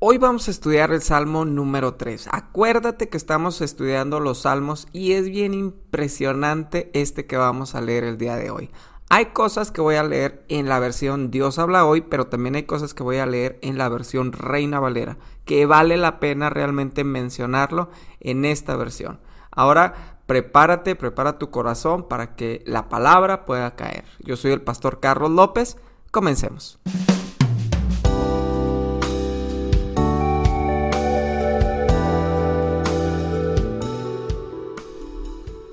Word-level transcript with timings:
Hoy 0.00 0.16
vamos 0.16 0.46
a 0.46 0.52
estudiar 0.52 0.92
el 0.92 1.02
Salmo 1.02 1.44
número 1.44 1.94
3. 1.94 2.28
Acuérdate 2.30 3.08
que 3.08 3.16
estamos 3.16 3.60
estudiando 3.60 4.20
los 4.20 4.42
salmos 4.42 4.86
y 4.92 5.14
es 5.14 5.28
bien 5.28 5.54
impresionante 5.54 6.88
este 6.94 7.26
que 7.26 7.36
vamos 7.36 7.74
a 7.74 7.80
leer 7.80 8.04
el 8.04 8.16
día 8.16 8.36
de 8.36 8.50
hoy. 8.50 8.70
Hay 9.08 9.32
cosas 9.32 9.72
que 9.72 9.80
voy 9.80 9.96
a 9.96 10.04
leer 10.04 10.44
en 10.48 10.68
la 10.68 10.78
versión 10.78 11.32
Dios 11.32 11.58
habla 11.58 11.84
hoy, 11.84 12.02
pero 12.02 12.28
también 12.28 12.54
hay 12.54 12.62
cosas 12.62 12.94
que 12.94 13.02
voy 13.02 13.16
a 13.16 13.26
leer 13.26 13.58
en 13.60 13.76
la 13.76 13.88
versión 13.88 14.30
Reina 14.30 14.78
Valera, 14.78 15.18
que 15.44 15.66
vale 15.66 15.96
la 15.96 16.20
pena 16.20 16.48
realmente 16.48 17.02
mencionarlo 17.02 17.90
en 18.20 18.44
esta 18.44 18.76
versión. 18.76 19.18
Ahora 19.50 20.20
prepárate, 20.26 20.94
prepara 20.94 21.40
tu 21.40 21.50
corazón 21.50 22.06
para 22.06 22.36
que 22.36 22.62
la 22.66 22.88
palabra 22.88 23.44
pueda 23.44 23.74
caer. 23.74 24.04
Yo 24.20 24.36
soy 24.36 24.52
el 24.52 24.62
pastor 24.62 25.00
Carlos 25.00 25.32
López. 25.32 25.76
Comencemos. 26.12 26.78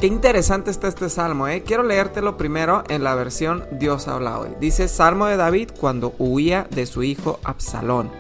Qué 0.06 0.10
interesante 0.10 0.70
está 0.70 0.88
este 0.88 1.10
salmo, 1.10 1.48
¿eh? 1.48 1.64
Quiero 1.64 1.82
leértelo 1.82 2.38
primero 2.38 2.84
en 2.90 3.04
la 3.04 3.16
versión 3.16 3.64
Dios 3.72 4.08
habla 4.08 4.38
hoy. 4.38 4.50
Dice 4.60 4.88
Salmo 4.88 5.26
de 5.26 5.36
David 5.36 5.72
cuando 5.80 6.14
huía 6.20 6.68
de 6.70 6.86
su 6.86 7.02
hijo 7.02 7.40
Absalón. 7.44 8.12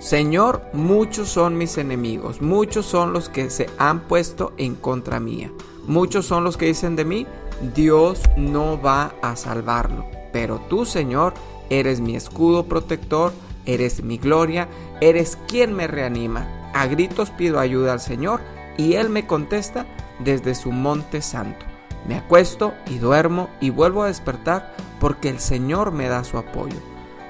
Señor, 0.00 0.60
muchos 0.74 1.30
son 1.30 1.56
mis 1.56 1.78
enemigos, 1.78 2.42
muchos 2.42 2.84
son 2.84 3.14
los 3.14 3.30
que 3.30 3.48
se 3.48 3.70
han 3.78 4.00
puesto 4.00 4.52
en 4.58 4.74
contra 4.74 5.18
mía. 5.18 5.50
Muchos 5.86 6.26
son 6.26 6.44
los 6.44 6.58
que 6.58 6.66
dicen 6.66 6.94
de 6.94 7.06
mí, 7.06 7.26
Dios 7.74 8.20
no 8.36 8.78
va 8.78 9.14
a 9.22 9.34
salvarlo. 9.34 10.04
Pero 10.30 10.60
tú, 10.68 10.84
Señor, 10.84 11.32
eres 11.70 12.00
mi 12.00 12.16
escudo 12.16 12.66
protector, 12.66 13.32
eres 13.64 14.02
mi 14.02 14.18
gloria, 14.18 14.68
eres 15.00 15.38
quien 15.48 15.72
me 15.72 15.86
reanima. 15.86 16.70
A 16.74 16.86
gritos 16.86 17.30
pido 17.30 17.60
ayuda 17.60 17.94
al 17.94 18.00
Señor 18.00 18.42
y 18.76 18.96
Él 18.96 19.08
me 19.08 19.26
contesta, 19.26 19.86
desde 20.18 20.54
su 20.54 20.72
monte 20.72 21.22
santo. 21.22 21.66
Me 22.06 22.16
acuesto 22.16 22.74
y 22.86 22.98
duermo 22.98 23.48
y 23.60 23.70
vuelvo 23.70 24.02
a 24.02 24.08
despertar 24.08 24.74
porque 25.00 25.28
el 25.28 25.40
Señor 25.40 25.92
me 25.92 26.08
da 26.08 26.24
su 26.24 26.38
apoyo. 26.38 26.76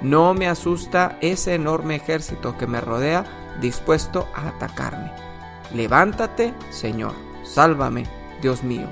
No 0.01 0.35
me 0.35 0.49
asusta 0.49 1.17
ese 1.21 1.55
enorme 1.55 1.97
ejército 1.97 2.59
que 2.59 2.67
me 2.67 2.81
rodea 2.81 3.25
dispuesto 3.61 4.29
a 4.35 4.49
atacarme. 4.49 5.13
Levántate, 5.73 6.55
Señor, 6.71 7.15
sálvame, 7.43 8.07
Dios 8.43 8.63
mío. 8.63 8.89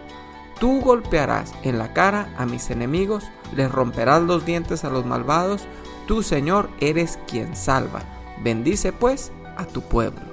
Tú 0.59 0.81
golpearás 0.81 1.53
en 1.65 1.79
la 1.79 1.93
cara 1.93 2.33
a 2.39 2.47
mis 2.47 2.71
enemigos, 2.71 3.25
les 3.55 3.71
romperás 3.71 4.23
los 4.23 4.47
dientes 4.47 4.85
a 4.85 4.91
los 4.91 5.05
malvados, 5.05 5.67
tú, 6.07 6.23
Señor, 6.23 6.71
eres 6.81 7.19
quien 7.27 7.57
salva. 7.57 8.03
Bendice 8.43 8.93
pues 8.93 9.33
a 9.57 9.67
tu 9.67 9.83
pueblo. 9.83 10.32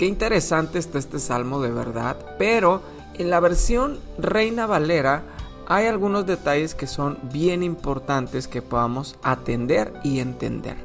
Qué 0.00 0.06
interesante 0.06 0.78
está 0.78 0.98
este 0.98 1.18
salmo 1.18 1.60
de 1.60 1.70
verdad, 1.70 2.16
pero 2.38 2.80
en 3.18 3.28
la 3.28 3.38
versión 3.38 3.98
Reina 4.16 4.64
Valera 4.64 5.24
hay 5.68 5.88
algunos 5.88 6.24
detalles 6.24 6.74
que 6.74 6.86
son 6.86 7.18
bien 7.24 7.62
importantes 7.62 8.48
que 8.48 8.62
podamos 8.62 9.16
atender 9.22 9.92
y 10.02 10.20
entender. 10.20 10.78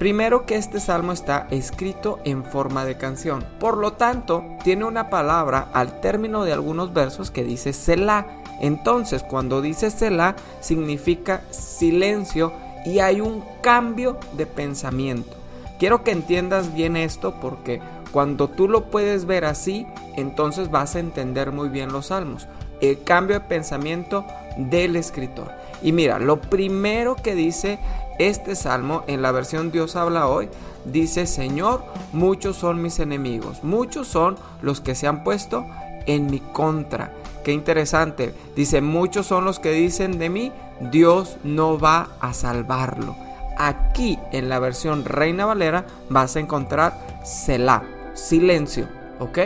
Primero 0.00 0.46
que 0.46 0.56
este 0.56 0.80
salmo 0.80 1.12
está 1.12 1.46
escrito 1.52 2.18
en 2.24 2.44
forma 2.44 2.84
de 2.84 2.98
canción, 2.98 3.46
por 3.60 3.76
lo 3.76 3.92
tanto 3.92 4.42
tiene 4.64 4.84
una 4.84 5.10
palabra 5.10 5.70
al 5.72 6.00
término 6.00 6.42
de 6.42 6.52
algunos 6.52 6.92
versos 6.92 7.30
que 7.30 7.44
dice 7.44 7.72
Selah. 7.72 8.42
Entonces 8.60 9.22
cuando 9.22 9.62
dice 9.62 9.92
Selah 9.92 10.34
significa 10.58 11.42
silencio 11.52 12.52
y 12.84 12.98
hay 12.98 13.20
un 13.20 13.44
cambio 13.62 14.18
de 14.32 14.46
pensamiento. 14.46 15.36
Quiero 15.78 16.02
que 16.02 16.10
entiendas 16.10 16.74
bien 16.74 16.96
esto 16.96 17.34
porque 17.40 17.80
cuando 18.12 18.48
tú 18.48 18.68
lo 18.68 18.84
puedes 18.90 19.26
ver 19.26 19.44
así, 19.44 19.86
entonces 20.16 20.70
vas 20.70 20.96
a 20.96 21.00
entender 21.00 21.52
muy 21.52 21.68
bien 21.68 21.92
los 21.92 22.06
salmos. 22.06 22.48
El 22.80 23.02
cambio 23.02 23.40
de 23.40 23.46
pensamiento 23.46 24.24
del 24.56 24.96
escritor. 24.96 25.50
Y 25.82 25.92
mira, 25.92 26.18
lo 26.18 26.40
primero 26.40 27.16
que 27.16 27.34
dice 27.34 27.78
este 28.18 28.56
salmo 28.56 29.04
en 29.06 29.22
la 29.22 29.32
versión 29.32 29.70
Dios 29.70 29.96
habla 29.96 30.26
hoy, 30.26 30.48
dice, 30.84 31.26
Señor, 31.26 31.84
muchos 32.12 32.56
son 32.56 32.80
mis 32.80 32.98
enemigos, 32.98 33.62
muchos 33.62 34.08
son 34.08 34.36
los 34.62 34.80
que 34.80 34.94
se 34.94 35.06
han 35.06 35.22
puesto 35.22 35.66
en 36.06 36.30
mi 36.30 36.40
contra. 36.40 37.12
Qué 37.44 37.52
interesante. 37.52 38.34
Dice, 38.56 38.80
muchos 38.80 39.26
son 39.26 39.44
los 39.44 39.58
que 39.58 39.72
dicen 39.72 40.18
de 40.18 40.30
mí, 40.30 40.52
Dios 40.80 41.36
no 41.44 41.78
va 41.78 42.08
a 42.20 42.32
salvarlo. 42.32 43.16
Aquí 43.58 44.18
en 44.32 44.48
la 44.48 44.58
versión 44.58 45.04
Reina 45.04 45.46
Valera 45.46 45.86
vas 46.10 46.36
a 46.36 46.40
encontrar 46.40 46.98
Selah 47.24 47.95
silencio, 48.16 48.88
¿ok? 49.20 49.38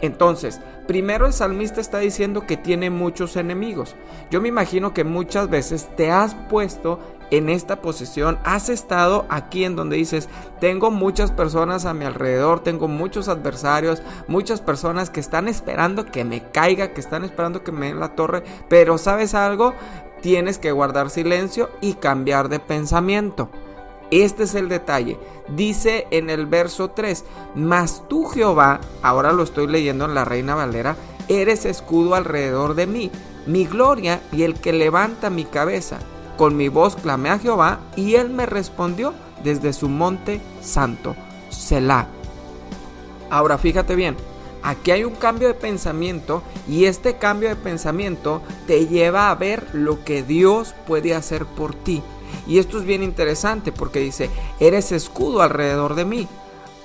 Entonces, 0.00 0.60
primero 0.86 1.26
el 1.26 1.32
salmista 1.32 1.80
está 1.80 1.98
diciendo 1.98 2.46
que 2.46 2.56
tiene 2.56 2.90
muchos 2.90 3.36
enemigos. 3.36 3.96
Yo 4.30 4.40
me 4.40 4.48
imagino 4.48 4.92
que 4.92 5.04
muchas 5.04 5.48
veces 5.48 5.88
te 5.96 6.10
has 6.10 6.34
puesto 6.34 7.00
en 7.30 7.48
esta 7.48 7.82
posición, 7.82 8.38
has 8.44 8.68
estado 8.68 9.26
aquí 9.28 9.64
en 9.64 9.74
donde 9.74 9.96
dices, 9.96 10.28
tengo 10.60 10.92
muchas 10.92 11.32
personas 11.32 11.84
a 11.84 11.92
mi 11.92 12.04
alrededor, 12.04 12.60
tengo 12.60 12.86
muchos 12.86 13.28
adversarios, 13.28 14.00
muchas 14.28 14.60
personas 14.60 15.10
que 15.10 15.18
están 15.18 15.48
esperando 15.48 16.06
que 16.06 16.24
me 16.24 16.42
caiga, 16.52 16.92
que 16.92 17.00
están 17.00 17.24
esperando 17.24 17.64
que 17.64 17.72
me 17.72 17.86
den 17.86 17.98
la 17.98 18.14
torre, 18.14 18.44
pero 18.68 18.96
¿sabes 18.96 19.34
algo? 19.34 19.74
Tienes 20.20 20.58
que 20.58 20.70
guardar 20.70 21.10
silencio 21.10 21.68
y 21.80 21.94
cambiar 21.94 22.48
de 22.48 22.60
pensamiento. 22.60 23.50
Este 24.10 24.44
es 24.44 24.54
el 24.54 24.68
detalle. 24.68 25.18
Dice 25.48 26.06
en 26.10 26.30
el 26.30 26.46
verso 26.46 26.90
3, 26.90 27.24
mas 27.54 28.02
tú 28.08 28.24
Jehová, 28.26 28.80
ahora 29.02 29.32
lo 29.32 29.42
estoy 29.42 29.66
leyendo 29.66 30.04
en 30.04 30.14
la 30.14 30.24
Reina 30.24 30.54
Valera, 30.54 30.96
eres 31.28 31.64
escudo 31.64 32.14
alrededor 32.14 32.74
de 32.74 32.86
mí, 32.86 33.10
mi 33.46 33.64
gloria 33.64 34.20
y 34.32 34.42
el 34.42 34.54
que 34.54 34.72
levanta 34.72 35.30
mi 35.30 35.44
cabeza. 35.44 35.98
Con 36.36 36.56
mi 36.56 36.68
voz 36.68 36.96
clamé 36.96 37.30
a 37.30 37.38
Jehová 37.38 37.80
y 37.96 38.14
él 38.16 38.30
me 38.30 38.46
respondió 38.46 39.14
desde 39.42 39.72
su 39.72 39.88
monte 39.88 40.40
santo, 40.60 41.16
Selah. 41.50 42.08
Ahora 43.30 43.58
fíjate 43.58 43.96
bien, 43.96 44.16
aquí 44.62 44.90
hay 44.90 45.04
un 45.04 45.14
cambio 45.14 45.48
de 45.48 45.54
pensamiento 45.54 46.42
y 46.68 46.84
este 46.84 47.16
cambio 47.16 47.48
de 47.48 47.56
pensamiento 47.56 48.42
te 48.66 48.86
lleva 48.86 49.30
a 49.30 49.34
ver 49.34 49.66
lo 49.72 50.04
que 50.04 50.22
Dios 50.22 50.74
puede 50.86 51.14
hacer 51.14 51.46
por 51.46 51.74
ti. 51.74 52.02
Y 52.46 52.58
esto 52.58 52.78
es 52.78 52.84
bien 52.84 53.02
interesante 53.02 53.72
porque 53.72 54.00
dice, 54.00 54.30
eres 54.60 54.92
escudo 54.92 55.42
alrededor 55.42 55.94
de 55.94 56.04
mí. 56.04 56.28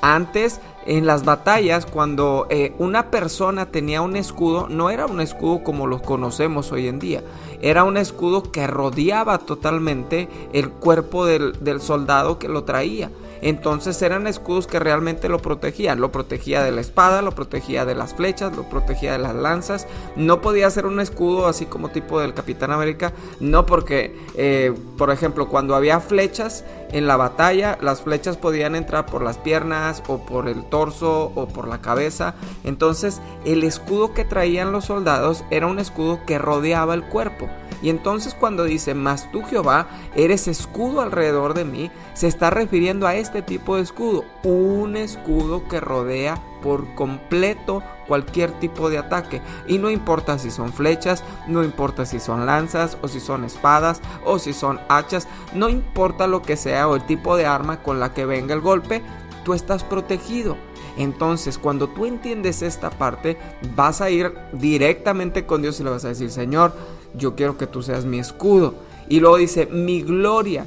Antes, 0.01 0.59
en 0.85 1.06
las 1.06 1.25
batallas, 1.25 1.85
cuando 1.85 2.47
eh, 2.50 2.73
una 2.79 3.12
persona 3.12 3.67
tenía 3.67 4.01
un 4.01 4.16
escudo, 4.16 4.67
no 4.67 4.90
era 4.90 5.06
un 5.06 5.22
escudo 5.22 5.63
como 5.63 5.85
los 5.85 6.01
conocemos 6.01 6.72
hoy 6.72 6.88
en 6.88 7.00
día. 7.00 7.23
Era 7.61 7.84
un 7.84 7.97
escudo 7.97 8.51
que 8.51 8.66
rodeaba 8.66 9.38
totalmente 9.38 10.28
el 10.53 10.72
cuerpo 10.72 11.25
del, 11.25 11.63
del 11.63 11.81
soldado 11.81 12.40
que 12.40 12.47
lo 12.47 12.63
traía. 12.63 13.11
Entonces 13.41 14.02
eran 14.02 14.28
escudos 14.28 14.68
que 14.68 14.79
realmente 14.79 15.29
lo 15.29 15.40
protegían. 15.40 16.00
Lo 16.00 16.12
protegía 16.12 16.63
de 16.63 16.72
la 16.72 16.81
espada, 16.81 17.22
lo 17.22 17.31
protegía 17.31 17.85
de 17.85 17.96
las 17.96 18.13
flechas, 18.13 18.56
lo 18.56 18.69
protegía 18.69 19.13
de 19.13 19.19
las 19.19 19.35
lanzas. 19.35 19.88
No 20.16 20.41
podía 20.41 20.69
ser 20.69 20.85
un 20.85 21.00
escudo 21.00 21.47
así 21.47 21.66
como 21.66 21.90
tipo 21.90 22.19
del 22.19 22.34
Capitán 22.34 22.72
América. 22.72 23.13
No 23.40 23.66
porque, 23.66 24.16
eh, 24.35 24.74
por 24.97 25.12
ejemplo, 25.12 25.50
cuando 25.50 25.75
había 25.75 26.00
flechas 26.00 26.63
en 26.91 27.07
la 27.07 27.18
batalla, 27.18 27.78
las 27.81 28.02
flechas 28.02 28.38
podían 28.38 28.75
entrar 28.75 29.06
por 29.06 29.22
las 29.22 29.38
piernas 29.38 30.03
o 30.08 30.19
por 30.19 30.47
el 30.47 30.63
torso 30.66 31.31
o 31.35 31.47
por 31.47 31.68
la 31.68 31.81
cabeza. 31.81 32.35
Entonces 32.63 33.22
el 33.46 33.63
escudo 33.63 34.13
que 34.13 34.25
traían 34.25 34.72
los 34.72 34.85
soldados 34.85 35.44
era 35.50 35.68
un 35.68 35.79
escudo 35.79 36.19
que 36.25 36.38
rodeaba 36.38 36.94
el 36.94 37.03
cuerpo. 37.03 37.50
Y 37.81 37.90
entonces 37.90 38.35
cuando 38.35 38.63
dice, 38.63 38.94
mas 38.94 39.31
tú 39.31 39.41
Jehová, 39.41 39.88
eres 40.16 40.47
escudo 40.47 41.02
alrededor 41.02 41.56
de 41.56 41.66
mí, 41.66 41.91
se 42.13 42.28
está 42.28 42.52
refiriendo 42.52 43.08
a 43.08 43.16
este 43.31 43.43
tipo 43.43 43.77
de 43.77 43.83
escudo, 43.83 44.25
un 44.43 44.97
escudo 44.97 45.66
que 45.69 45.79
rodea 45.79 46.43
por 46.61 46.93
completo 46.95 47.81
cualquier 48.05 48.51
tipo 48.59 48.89
de 48.89 48.97
ataque. 48.97 49.41
Y 49.69 49.78
no 49.78 49.89
importa 49.89 50.37
si 50.37 50.51
son 50.51 50.73
flechas, 50.73 51.23
no 51.47 51.63
importa 51.63 52.05
si 52.05 52.19
son 52.19 52.45
lanzas 52.45 52.97
o 53.01 53.07
si 53.07 53.22
son 53.22 53.45
espadas 53.45 54.01
o 54.25 54.37
si 54.37 54.51
son 54.51 54.81
hachas, 54.89 55.29
no 55.53 55.69
importa 55.69 56.28
lo 56.28 56.41
que 56.41 56.57
sea 56.57 56.89
o 56.89 56.95
el 56.97 57.05
tipo 57.05 57.37
de 57.37 57.45
arma 57.45 57.81
con 57.81 58.01
la 58.01 58.13
que 58.13 58.25
venga 58.25 58.53
el 58.53 58.59
golpe, 58.59 59.01
tú 59.45 59.53
estás 59.53 59.85
protegido. 59.85 60.57
Entonces, 60.97 61.57
cuando 61.57 61.87
tú 61.87 62.05
entiendes 62.05 62.61
esta 62.61 62.89
parte, 62.89 63.37
vas 63.77 64.01
a 64.01 64.09
ir 64.09 64.34
directamente 64.51 65.45
con 65.45 65.61
Dios 65.61 65.79
y 65.79 65.85
le 65.85 65.91
vas 65.91 66.03
a 66.03 66.09
decir, 66.09 66.31
Señor, 66.31 66.73
yo 67.13 67.34
quiero 67.37 67.57
que 67.57 67.66
tú 67.66 67.81
seas 67.81 68.03
mi 68.03 68.19
escudo. 68.19 68.75
Y 69.07 69.22
luego 69.22 69.37
dice, 69.37 69.67
mi 69.67 70.01
gloria. 70.01 70.66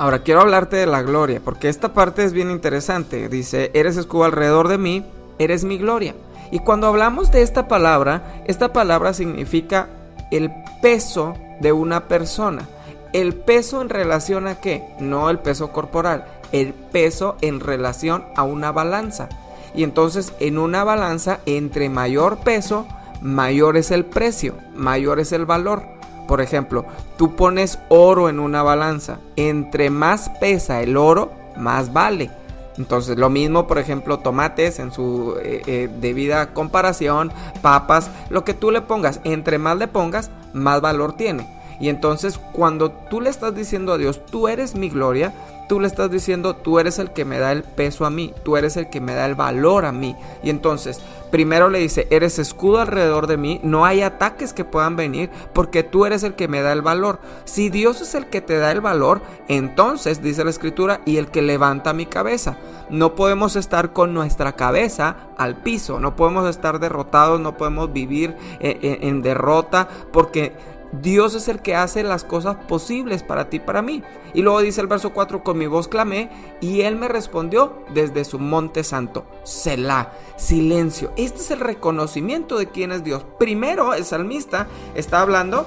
Ahora 0.00 0.22
quiero 0.22 0.40
hablarte 0.40 0.76
de 0.76 0.86
la 0.86 1.02
gloria, 1.02 1.42
porque 1.44 1.68
esta 1.68 1.92
parte 1.92 2.24
es 2.24 2.32
bien 2.32 2.50
interesante. 2.50 3.28
Dice, 3.28 3.70
eres 3.74 3.98
escudo 3.98 4.24
alrededor 4.24 4.68
de 4.68 4.78
mí, 4.78 5.04
eres 5.38 5.62
mi 5.64 5.76
gloria. 5.76 6.14
Y 6.50 6.60
cuando 6.60 6.86
hablamos 6.86 7.30
de 7.30 7.42
esta 7.42 7.68
palabra, 7.68 8.42
esta 8.46 8.72
palabra 8.72 9.12
significa 9.12 9.90
el 10.30 10.50
peso 10.80 11.34
de 11.60 11.72
una 11.72 12.08
persona. 12.08 12.66
¿El 13.12 13.34
peso 13.34 13.82
en 13.82 13.90
relación 13.90 14.46
a 14.46 14.54
qué? 14.54 14.86
No 15.00 15.28
el 15.28 15.38
peso 15.38 15.70
corporal. 15.70 16.24
el 16.50 16.72
peso 16.72 17.36
en 17.42 17.60
relación 17.60 18.24
a 18.36 18.42
una 18.42 18.72
balanza. 18.72 19.28
Y 19.74 19.82
entonces 19.82 20.32
en 20.40 20.56
una 20.56 20.82
balanza, 20.82 21.40
entre 21.44 21.90
mayor 21.90 22.38
peso, 22.38 22.86
mayor 23.20 23.76
es 23.76 23.90
el 23.90 24.06
precio, 24.06 24.54
mayor 24.74 25.20
es 25.20 25.32
el 25.32 25.44
valor. 25.44 25.99
Por 26.30 26.40
ejemplo, 26.40 26.84
tú 27.18 27.34
pones 27.34 27.80
oro 27.88 28.28
en 28.28 28.38
una 28.38 28.62
balanza. 28.62 29.18
Entre 29.34 29.90
más 29.90 30.28
pesa 30.38 30.80
el 30.80 30.96
oro, 30.96 31.32
más 31.56 31.92
vale. 31.92 32.30
Entonces, 32.78 33.18
lo 33.18 33.30
mismo, 33.30 33.66
por 33.66 33.80
ejemplo, 33.80 34.20
tomates 34.20 34.78
en 34.78 34.92
su 34.92 35.34
eh, 35.42 35.62
eh, 35.66 35.90
debida 36.00 36.54
comparación, 36.54 37.32
papas, 37.62 38.12
lo 38.28 38.44
que 38.44 38.54
tú 38.54 38.70
le 38.70 38.80
pongas, 38.80 39.18
entre 39.24 39.58
más 39.58 39.76
le 39.76 39.88
pongas, 39.88 40.30
más 40.52 40.80
valor 40.80 41.14
tiene. 41.14 41.48
Y 41.80 41.88
entonces, 41.88 42.38
cuando 42.52 42.90
tú 42.90 43.20
le 43.20 43.30
estás 43.30 43.54
diciendo 43.54 43.92
a 43.92 43.98
Dios, 43.98 44.24
tú 44.26 44.48
eres 44.48 44.74
mi 44.74 44.90
gloria, 44.90 45.32
tú 45.70 45.78
le 45.78 45.86
estás 45.86 46.10
diciendo, 46.10 46.56
tú 46.56 46.80
eres 46.80 46.98
el 46.98 47.12
que 47.12 47.24
me 47.24 47.38
da 47.38 47.52
el 47.52 47.62
peso 47.62 48.04
a 48.04 48.10
mí, 48.10 48.34
tú 48.42 48.56
eres 48.56 48.76
el 48.76 48.90
que 48.90 49.00
me 49.00 49.14
da 49.14 49.24
el 49.24 49.36
valor 49.36 49.84
a 49.84 49.92
mí. 49.92 50.16
Y 50.42 50.50
entonces, 50.50 51.00
primero 51.30 51.70
le 51.70 51.78
dice, 51.78 52.08
eres 52.10 52.40
escudo 52.40 52.80
alrededor 52.80 53.28
de 53.28 53.36
mí, 53.36 53.60
no 53.62 53.86
hay 53.86 54.02
ataques 54.02 54.52
que 54.52 54.64
puedan 54.64 54.96
venir 54.96 55.30
porque 55.54 55.84
tú 55.84 56.06
eres 56.06 56.24
el 56.24 56.34
que 56.34 56.48
me 56.48 56.60
da 56.60 56.72
el 56.72 56.82
valor. 56.82 57.20
Si 57.44 57.70
Dios 57.70 58.00
es 58.00 58.16
el 58.16 58.26
que 58.26 58.40
te 58.40 58.58
da 58.58 58.72
el 58.72 58.80
valor, 58.80 59.22
entonces, 59.46 60.20
dice 60.22 60.42
la 60.42 60.50
escritura, 60.50 61.02
y 61.06 61.18
el 61.18 61.30
que 61.30 61.40
levanta 61.40 61.92
mi 61.92 62.04
cabeza. 62.04 62.58
No 62.90 63.14
podemos 63.14 63.54
estar 63.54 63.92
con 63.92 64.12
nuestra 64.12 64.56
cabeza 64.56 65.16
al 65.38 65.62
piso, 65.62 66.00
no 66.00 66.16
podemos 66.16 66.50
estar 66.50 66.80
derrotados, 66.80 67.40
no 67.40 67.56
podemos 67.56 67.92
vivir 67.92 68.36
en, 68.58 68.70
eh, 68.72 68.78
en, 68.82 69.08
en 69.08 69.22
derrota 69.22 69.88
porque 70.12 70.52
Dios 70.92 71.34
es 71.34 71.48
el 71.48 71.60
que 71.60 71.76
hace 71.76 72.02
las 72.02 72.24
cosas 72.24 72.56
posibles 72.66 73.22
para 73.22 73.48
ti 73.48 73.60
para 73.60 73.82
mí. 73.82 74.02
Y 74.34 74.42
luego 74.42 74.60
dice 74.60 74.80
el 74.80 74.86
verso 74.86 75.12
4, 75.12 75.42
con 75.42 75.58
mi 75.58 75.66
voz 75.66 75.88
clamé 75.88 76.30
y 76.60 76.82
él 76.82 76.96
me 76.96 77.08
respondió 77.08 77.84
desde 77.94 78.24
su 78.24 78.38
monte 78.38 78.84
santo. 78.84 79.24
Selah, 79.44 80.12
silencio. 80.36 81.12
Este 81.16 81.40
es 81.40 81.50
el 81.50 81.60
reconocimiento 81.60 82.58
de 82.58 82.68
quién 82.68 82.92
es 82.92 83.04
Dios. 83.04 83.24
Primero 83.38 83.94
el 83.94 84.04
salmista 84.04 84.66
está 84.94 85.20
hablando 85.20 85.66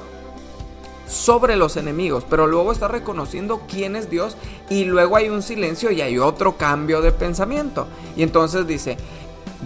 sobre 1.07 1.55
los 1.55 1.77
enemigos, 1.77 2.25
pero 2.29 2.47
luego 2.47 2.71
está 2.71 2.87
reconociendo 2.87 3.61
quién 3.67 3.95
es 3.95 4.09
Dios 4.09 4.37
y 4.69 4.85
luego 4.85 5.15
hay 5.15 5.29
un 5.29 5.41
silencio 5.41 5.91
y 5.91 6.01
hay 6.01 6.17
otro 6.17 6.57
cambio 6.57 7.01
de 7.01 7.11
pensamiento. 7.11 7.87
Y 8.15 8.23
entonces 8.23 8.67
dice, 8.67 8.97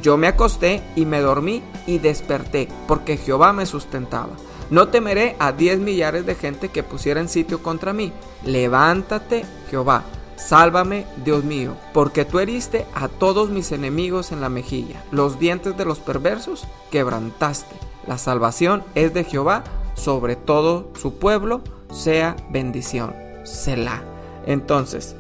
yo 0.01 0.17
me 0.17 0.27
acosté 0.27 0.81
y 0.95 1.05
me 1.05 1.21
dormí 1.21 1.63
y 1.85 1.99
desperté 1.99 2.67
porque 2.87 3.17
Jehová 3.17 3.53
me 3.53 3.65
sustentaba. 3.65 4.29
No 4.69 4.89
temeré 4.89 5.35
a 5.39 5.51
diez 5.51 5.79
millares 5.79 6.25
de 6.25 6.35
gente 6.35 6.69
que 6.69 6.83
pusieran 6.83 7.29
sitio 7.29 7.63
contra 7.63 7.93
mí. 7.93 8.11
Levántate, 8.43 9.45
Jehová. 9.69 10.03
Sálvame, 10.35 11.05
Dios 11.25 11.43
mío, 11.43 11.75
porque 11.93 12.23
tú 12.23 12.37
heriste 12.37 12.85
a 12.93 13.07
todos 13.07 13.49
mis 13.49 13.71
enemigos 13.71 14.31
en 14.31 14.39
la 14.39 14.49
mejilla. 14.49 15.03
Los 15.11 15.39
dientes 15.39 15.75
de 15.75 15.85
los 15.85 15.99
perversos 15.99 16.67
quebrantaste. 16.91 17.75
La 18.05 18.19
salvación 18.19 18.83
es 18.93 19.13
de 19.15 19.23
Jehová, 19.23 19.63
sobre 19.95 20.35
todo 20.35 20.91
su 20.95 21.15
pueblo, 21.15 21.61
sea 21.91 22.35
bendición. 22.51 23.15
Selah. 23.43 24.03
Entonces, 24.45 25.15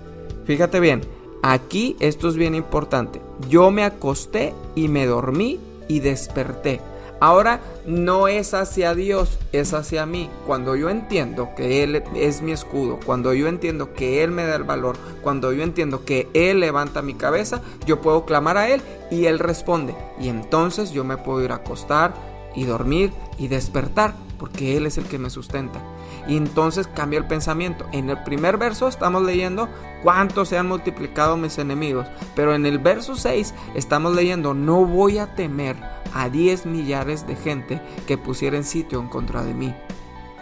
fíjate 0.45 0.79
bien, 0.79 1.01
aquí 1.41 1.95
esto 1.99 2.29
es 2.29 2.35
bien 2.35 2.53
importante. 2.53 3.19
Yo 3.49 3.71
me 3.71 3.83
acosté 3.83 4.53
y 4.75 4.87
me 4.87 5.07
dormí 5.07 5.59
y 5.87 5.99
desperté. 5.99 6.79
Ahora 7.19 7.61
no 7.85 8.27
es 8.27 8.53
hacia 8.53 8.93
Dios, 8.93 9.39
es 9.51 9.73
hacia 9.73 10.05
mí. 10.05 10.29
Cuando 10.45 10.75
yo 10.75 10.89
entiendo 10.89 11.49
que 11.55 11.83
Él 11.83 12.03
es 12.15 12.41
mi 12.41 12.51
escudo, 12.51 12.99
cuando 13.05 13.33
yo 13.33 13.47
entiendo 13.47 13.93
que 13.93 14.23
Él 14.23 14.31
me 14.31 14.45
da 14.45 14.55
el 14.55 14.63
valor, 14.63 14.97
cuando 15.23 15.51
yo 15.51 15.63
entiendo 15.63 16.05
que 16.05 16.29
Él 16.33 16.59
levanta 16.59 17.01
mi 17.01 17.15
cabeza, 17.15 17.61
yo 17.85 18.01
puedo 18.01 18.25
clamar 18.25 18.57
a 18.57 18.69
Él 18.69 18.81
y 19.09 19.25
Él 19.25 19.39
responde. 19.39 19.95
Y 20.19 20.29
entonces 20.29 20.91
yo 20.91 21.03
me 21.03 21.17
puedo 21.17 21.43
ir 21.43 21.51
a 21.51 21.55
acostar 21.55 22.13
y 22.55 22.65
dormir 22.65 23.11
y 23.37 23.47
despertar, 23.47 24.13
porque 24.37 24.77
Él 24.77 24.85
es 24.85 24.97
el 24.97 25.05
que 25.05 25.17
me 25.17 25.29
sustenta. 25.29 25.79
Y 26.27 26.35
entonces 26.35 26.87
cambia 26.87 27.19
el 27.19 27.27
pensamiento. 27.27 27.85
En 27.93 28.09
el 28.09 28.21
primer 28.23 28.57
verso 28.57 28.87
estamos 28.87 29.23
leyendo 29.23 29.69
cuántos 30.03 30.49
se 30.49 30.57
han 30.57 30.67
multiplicado 30.67 31.37
mis 31.37 31.57
enemigos. 31.57 32.05
Pero 32.35 32.53
en 32.53 32.65
el 32.65 32.79
verso 32.79 33.15
6 33.15 33.53
estamos 33.75 34.13
leyendo 34.13 34.53
no 34.53 34.85
voy 34.85 35.19
a 35.19 35.35
temer 35.35 35.77
a 36.13 36.29
10 36.29 36.65
millares 36.65 37.27
de 37.27 37.35
gente 37.35 37.81
que 38.05 38.17
pusieran 38.17 38.63
sitio 38.63 38.99
en 38.99 39.07
contra 39.07 39.43
de 39.43 39.53
mí. 39.53 39.73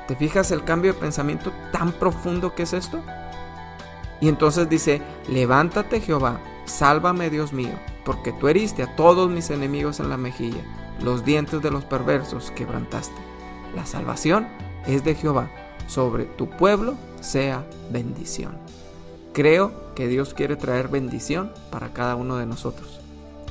¿Te 0.07 0.15
fijas 0.15 0.51
el 0.51 0.63
cambio 0.63 0.94
de 0.94 1.00
pensamiento 1.00 1.51
tan 1.71 1.91
profundo 1.91 2.53
que 2.53 2.63
es 2.63 2.73
esto? 2.73 3.01
Y 4.21 4.29
entonces 4.29 4.69
dice, 4.69 5.01
levántate 5.27 6.00
Jehová, 6.01 6.39
sálvame 6.65 7.29
Dios 7.29 7.53
mío, 7.53 7.73
porque 8.03 8.31
tú 8.31 8.47
heriste 8.47 8.83
a 8.83 8.95
todos 8.95 9.29
mis 9.29 9.50
enemigos 9.50 10.00
en 10.00 10.09
la 10.09 10.17
mejilla, 10.17 10.63
los 11.01 11.25
dientes 11.25 11.62
de 11.62 11.71
los 11.71 11.85
perversos 11.85 12.51
quebrantaste. 12.51 13.15
La 13.75 13.85
salvación 13.85 14.47
es 14.88 15.03
de 15.03 15.15
Jehová 15.15 15.50
sobre 15.88 16.25
tu 16.25 16.50
pueblo 16.50 16.95
sea 17.19 17.65
bendición. 17.91 18.57
Creo 19.33 19.94
que 19.95 20.07
Dios 20.07 20.33
quiere 20.33 20.56
traer 20.56 20.88
bendición 20.88 21.51
para 21.71 21.94
cada 21.94 22.15
uno 22.15 22.38
de 22.38 22.45
nosotros. 22.45 23.01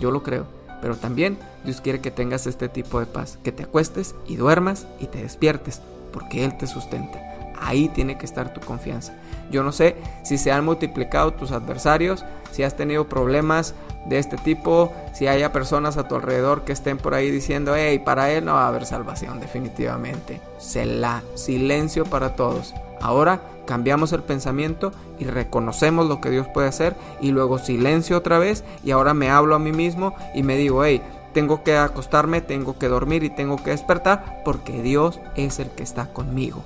Yo 0.00 0.10
lo 0.10 0.22
creo. 0.22 0.46
Pero 0.84 0.96
también 0.96 1.38
Dios 1.64 1.80
quiere 1.80 2.02
que 2.02 2.10
tengas 2.10 2.46
este 2.46 2.68
tipo 2.68 3.00
de 3.00 3.06
paz, 3.06 3.38
que 3.42 3.52
te 3.52 3.62
acuestes 3.62 4.14
y 4.26 4.36
duermas 4.36 4.86
y 5.00 5.06
te 5.06 5.22
despiertes, 5.22 5.80
porque 6.12 6.44
Él 6.44 6.58
te 6.58 6.66
sustenta. 6.66 7.22
Ahí 7.58 7.88
tiene 7.88 8.18
que 8.18 8.26
estar 8.26 8.52
tu 8.52 8.60
confianza. 8.60 9.14
Yo 9.50 9.62
no 9.62 9.72
sé 9.72 9.96
si 10.24 10.36
se 10.36 10.52
han 10.52 10.62
multiplicado 10.62 11.32
tus 11.32 11.52
adversarios, 11.52 12.22
si 12.50 12.64
has 12.64 12.76
tenido 12.76 13.08
problemas 13.08 13.74
de 14.04 14.18
este 14.18 14.36
tipo, 14.36 14.92
si 15.14 15.26
haya 15.26 15.52
personas 15.52 15.96
a 15.96 16.06
tu 16.06 16.16
alrededor 16.16 16.64
que 16.64 16.72
estén 16.72 16.98
por 16.98 17.14
ahí 17.14 17.30
diciendo, 17.30 17.74
hey, 17.74 17.98
para 18.04 18.30
él 18.30 18.44
no 18.44 18.52
va 18.52 18.66
a 18.66 18.68
haber 18.68 18.84
salvación 18.84 19.40
definitivamente. 19.40 20.42
Selah, 20.58 21.22
silencio 21.34 22.04
para 22.04 22.36
todos. 22.36 22.74
Ahora 23.00 23.40
cambiamos 23.66 24.12
el 24.12 24.22
pensamiento 24.22 24.92
y 25.18 25.24
reconocemos 25.24 26.06
lo 26.06 26.20
que 26.20 26.30
Dios 26.30 26.46
puede 26.48 26.68
hacer 26.68 26.96
y 27.20 27.30
luego 27.30 27.58
silencio 27.58 28.18
otra 28.18 28.38
vez 28.38 28.64
y 28.84 28.90
ahora 28.90 29.14
me 29.14 29.30
hablo 29.30 29.54
a 29.54 29.58
mí 29.58 29.72
mismo 29.72 30.14
y 30.34 30.42
me 30.42 30.56
digo, 30.56 30.84
hey, 30.84 31.02
tengo 31.32 31.62
que 31.64 31.76
acostarme, 31.76 32.40
tengo 32.40 32.78
que 32.78 32.88
dormir 32.88 33.24
y 33.24 33.30
tengo 33.30 33.56
que 33.56 33.70
despertar 33.70 34.42
porque 34.44 34.82
Dios 34.82 35.20
es 35.36 35.58
el 35.58 35.70
que 35.70 35.82
está 35.82 36.12
conmigo. 36.12 36.64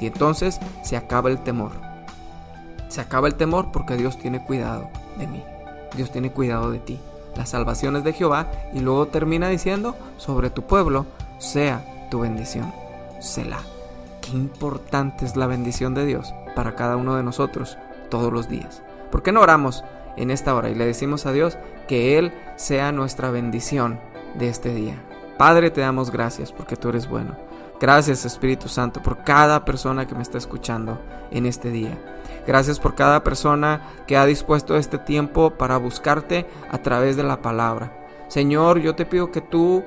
Y 0.00 0.06
entonces 0.06 0.60
se 0.82 0.96
acaba 0.96 1.28
el 1.28 1.38
temor. 1.42 1.72
Se 2.88 3.00
acaba 3.00 3.28
el 3.28 3.34
temor 3.34 3.70
porque 3.72 3.96
Dios 3.96 4.18
tiene 4.18 4.42
cuidado 4.42 4.88
de 5.18 5.26
mí. 5.26 5.44
Dios 5.94 6.10
tiene 6.10 6.32
cuidado 6.32 6.70
de 6.70 6.78
ti. 6.78 6.98
La 7.36 7.46
salvación 7.46 7.96
es 7.96 8.04
de 8.04 8.14
Jehová 8.14 8.50
y 8.72 8.80
luego 8.80 9.08
termina 9.08 9.48
diciendo, 9.48 9.94
sobre 10.16 10.50
tu 10.50 10.62
pueblo 10.62 11.06
sea 11.38 12.08
tu 12.10 12.20
bendición. 12.20 12.72
Selah. 13.20 13.77
Importante 14.32 15.24
es 15.24 15.36
la 15.36 15.46
bendición 15.46 15.94
de 15.94 16.04
Dios 16.04 16.34
para 16.54 16.74
cada 16.74 16.96
uno 16.96 17.16
de 17.16 17.22
nosotros 17.22 17.78
todos 18.10 18.32
los 18.32 18.48
días. 18.48 18.82
¿Por 19.10 19.22
qué 19.22 19.32
no 19.32 19.40
oramos 19.40 19.84
en 20.16 20.30
esta 20.30 20.54
hora 20.54 20.68
y 20.68 20.74
le 20.74 20.84
decimos 20.86 21.24
a 21.24 21.32
Dios 21.32 21.56
que 21.86 22.18
Él 22.18 22.32
sea 22.56 22.92
nuestra 22.92 23.30
bendición 23.30 24.00
de 24.38 24.48
este 24.48 24.74
día? 24.74 25.02
Padre, 25.38 25.70
te 25.70 25.80
damos 25.80 26.10
gracias 26.10 26.52
porque 26.52 26.76
tú 26.76 26.90
eres 26.90 27.08
bueno. 27.08 27.36
Gracias 27.80 28.24
Espíritu 28.24 28.68
Santo 28.68 29.02
por 29.02 29.22
cada 29.22 29.64
persona 29.64 30.06
que 30.06 30.14
me 30.14 30.22
está 30.22 30.36
escuchando 30.36 31.00
en 31.30 31.46
este 31.46 31.70
día. 31.70 31.96
Gracias 32.46 32.80
por 32.80 32.94
cada 32.94 33.22
persona 33.22 33.82
que 34.06 34.16
ha 34.16 34.26
dispuesto 34.26 34.76
este 34.76 34.98
tiempo 34.98 35.50
para 35.50 35.76
buscarte 35.76 36.46
a 36.70 36.78
través 36.78 37.16
de 37.16 37.22
la 37.22 37.40
palabra. 37.40 37.92
Señor, 38.28 38.80
yo 38.80 38.94
te 38.94 39.06
pido 39.06 39.30
que 39.30 39.40
tú 39.40 39.84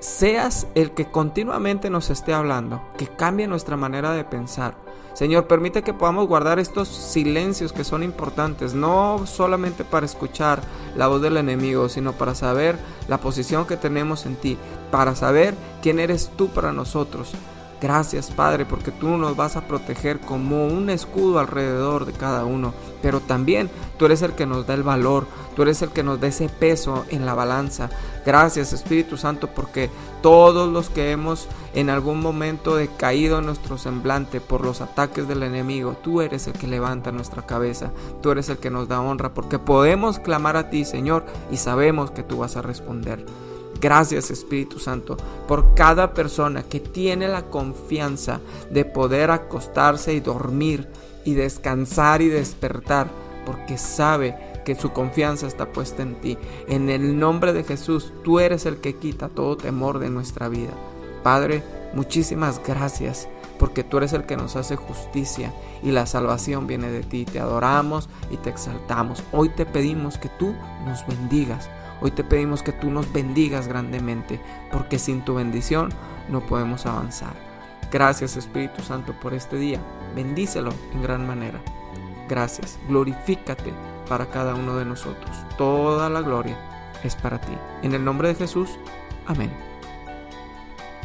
seas 0.00 0.66
el 0.74 0.92
que 0.92 1.10
continuamente 1.10 1.90
nos 1.90 2.10
esté 2.10 2.32
hablando, 2.32 2.82
que 2.96 3.08
cambie 3.08 3.46
nuestra 3.46 3.76
manera 3.76 4.12
de 4.12 4.24
pensar. 4.24 4.74
Señor, 5.14 5.48
permite 5.48 5.82
que 5.82 5.94
podamos 5.94 6.28
guardar 6.28 6.60
estos 6.60 6.86
silencios 6.86 7.72
que 7.72 7.82
son 7.82 8.04
importantes, 8.04 8.74
no 8.74 9.26
solamente 9.26 9.82
para 9.82 10.06
escuchar 10.06 10.62
la 10.96 11.08
voz 11.08 11.20
del 11.20 11.36
enemigo, 11.36 11.88
sino 11.88 12.12
para 12.12 12.36
saber 12.36 12.78
la 13.08 13.18
posición 13.18 13.66
que 13.66 13.76
tenemos 13.76 14.26
en 14.26 14.36
ti, 14.36 14.56
para 14.92 15.16
saber 15.16 15.56
quién 15.82 15.98
eres 15.98 16.30
tú 16.36 16.48
para 16.48 16.72
nosotros. 16.72 17.34
Gracias 17.80 18.32
Padre 18.32 18.66
porque 18.66 18.90
tú 18.90 19.16
nos 19.18 19.36
vas 19.36 19.54
a 19.54 19.68
proteger 19.68 20.18
como 20.18 20.66
un 20.66 20.90
escudo 20.90 21.38
alrededor 21.38 22.06
de 22.06 22.12
cada 22.12 22.44
uno, 22.44 22.74
pero 23.00 23.20
también 23.20 23.70
tú 23.96 24.06
eres 24.06 24.22
el 24.22 24.32
que 24.32 24.46
nos 24.46 24.66
da 24.66 24.74
el 24.74 24.82
valor, 24.82 25.26
tú 25.54 25.62
eres 25.62 25.80
el 25.82 25.90
que 25.90 26.02
nos 26.02 26.20
da 26.20 26.26
ese 26.26 26.48
peso 26.48 27.04
en 27.08 27.24
la 27.24 27.34
balanza. 27.34 27.88
Gracias 28.26 28.72
Espíritu 28.72 29.16
Santo 29.16 29.48
porque 29.54 29.90
todos 30.22 30.72
los 30.72 30.90
que 30.90 31.12
hemos 31.12 31.46
en 31.72 31.88
algún 31.88 32.20
momento 32.20 32.74
decaído 32.74 33.40
nuestro 33.42 33.78
semblante 33.78 34.40
por 34.40 34.64
los 34.64 34.80
ataques 34.80 35.28
del 35.28 35.44
enemigo, 35.44 35.96
tú 36.02 36.20
eres 36.20 36.48
el 36.48 36.54
que 36.54 36.66
levanta 36.66 37.12
nuestra 37.12 37.46
cabeza, 37.46 37.92
tú 38.20 38.32
eres 38.32 38.48
el 38.48 38.58
que 38.58 38.70
nos 38.70 38.88
da 38.88 39.00
honra 39.00 39.34
porque 39.34 39.60
podemos 39.60 40.18
clamar 40.18 40.56
a 40.56 40.68
ti 40.68 40.84
Señor 40.84 41.24
y 41.48 41.58
sabemos 41.58 42.10
que 42.10 42.24
tú 42.24 42.38
vas 42.38 42.56
a 42.56 42.62
responder. 42.62 43.24
Gracias 43.80 44.30
Espíritu 44.30 44.78
Santo 44.78 45.16
por 45.46 45.74
cada 45.74 46.14
persona 46.14 46.64
que 46.64 46.80
tiene 46.80 47.28
la 47.28 47.42
confianza 47.42 48.40
de 48.70 48.84
poder 48.84 49.30
acostarse 49.30 50.14
y 50.14 50.20
dormir 50.20 50.88
y 51.24 51.34
descansar 51.34 52.22
y 52.22 52.28
despertar 52.28 53.08
porque 53.46 53.78
sabe 53.78 54.36
que 54.64 54.74
su 54.74 54.92
confianza 54.92 55.46
está 55.46 55.72
puesta 55.72 56.02
en 56.02 56.20
ti. 56.20 56.36
En 56.66 56.90
el 56.90 57.18
nombre 57.18 57.52
de 57.52 57.64
Jesús, 57.64 58.12
tú 58.24 58.40
eres 58.40 58.66
el 58.66 58.78
que 58.78 58.96
quita 58.96 59.28
todo 59.28 59.56
temor 59.56 59.98
de 59.98 60.10
nuestra 60.10 60.48
vida. 60.48 60.72
Padre, 61.22 61.62
muchísimas 61.94 62.60
gracias 62.66 63.28
porque 63.58 63.84
tú 63.84 63.98
eres 63.98 64.12
el 64.12 64.24
que 64.24 64.36
nos 64.36 64.56
hace 64.56 64.76
justicia 64.76 65.52
y 65.82 65.90
la 65.90 66.06
salvación 66.06 66.66
viene 66.66 66.90
de 66.90 67.02
ti. 67.02 67.24
Te 67.24 67.40
adoramos 67.40 68.08
y 68.30 68.36
te 68.36 68.50
exaltamos. 68.50 69.22
Hoy 69.32 69.48
te 69.50 69.66
pedimos 69.66 70.18
que 70.18 70.28
tú 70.28 70.54
nos 70.84 71.06
bendigas. 71.06 71.68
Hoy 72.00 72.12
te 72.12 72.24
pedimos 72.24 72.62
que 72.62 72.72
tú 72.72 72.90
nos 72.90 73.12
bendigas 73.12 73.66
grandemente, 73.66 74.40
porque 74.70 74.98
sin 74.98 75.24
tu 75.24 75.34
bendición 75.34 75.90
no 76.28 76.40
podemos 76.46 76.86
avanzar. 76.86 77.34
Gracias 77.90 78.36
Espíritu 78.36 78.82
Santo 78.82 79.14
por 79.20 79.34
este 79.34 79.56
día. 79.56 79.80
Bendícelo 80.14 80.70
en 80.92 81.02
gran 81.02 81.26
manera. 81.26 81.60
Gracias. 82.28 82.78
Glorifícate 82.88 83.72
para 84.08 84.26
cada 84.26 84.54
uno 84.54 84.76
de 84.76 84.84
nosotros. 84.84 85.36
Toda 85.56 86.08
la 86.08 86.20
gloria 86.20 86.56
es 87.02 87.16
para 87.16 87.40
ti. 87.40 87.52
En 87.82 87.94
el 87.94 88.04
nombre 88.04 88.28
de 88.28 88.34
Jesús. 88.34 88.70
Amén. 89.26 89.50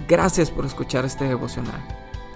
Gracias 0.07 0.51
por 0.51 0.65
escuchar 0.65 1.05
este 1.05 1.25
devocional. 1.25 1.81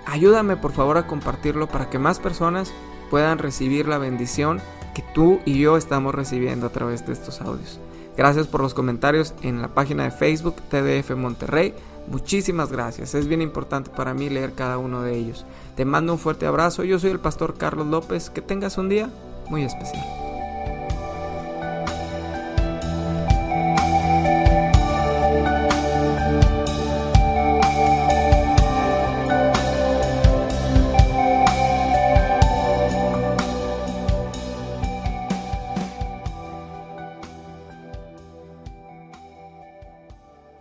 Ayúdame 0.07 0.55
por 0.55 0.71
favor 0.71 0.97
a 0.97 1.05
compartirlo 1.05 1.67
para 1.67 1.89
que 1.89 1.99
más 1.99 2.19
personas 2.19 2.73
puedan 3.09 3.37
recibir 3.37 3.87
la 3.87 3.97
bendición 3.97 4.61
que 4.95 5.03
tú 5.13 5.39
y 5.45 5.59
yo 5.59 5.75
estamos 5.75 6.15
recibiendo 6.15 6.65
a 6.65 6.71
través 6.71 7.05
de 7.05 7.13
estos 7.13 7.41
audios. 7.41 7.79
Gracias 8.15 8.47
por 8.47 8.61
los 8.61 8.73
comentarios 8.73 9.33
en 9.41 9.61
la 9.61 9.67
página 9.67 10.05
de 10.05 10.11
Facebook 10.11 10.55
TDF 10.69 11.11
Monterrey. 11.15 11.73
Muchísimas 12.07 12.71
gracias. 12.71 13.15
Es 13.15 13.27
bien 13.27 13.41
importante 13.41 13.91
para 13.91 14.13
mí 14.13 14.29
leer 14.29 14.53
cada 14.53 14.77
uno 14.77 15.01
de 15.01 15.15
ellos. 15.15 15.45
Te 15.75 15.83
mando 15.83 16.13
un 16.13 16.19
fuerte 16.19 16.47
abrazo. 16.47 16.85
Yo 16.85 16.97
soy 16.99 17.11
el 17.11 17.19
pastor 17.19 17.55
Carlos 17.57 17.87
López. 17.87 18.29
Que 18.29 18.41
tengas 18.41 18.77
un 18.77 18.87
día 18.87 19.09
muy 19.49 19.63
especial. 19.63 20.26